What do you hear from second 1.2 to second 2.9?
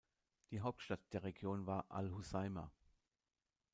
Region war Al Hoceïma.